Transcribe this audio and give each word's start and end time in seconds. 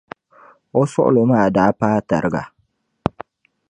O 0.79 0.81
suɣilo 0.91 1.21
maa 1.31 1.47
daa 1.55 1.71
paai 1.79 2.01
tariga. 2.09 2.43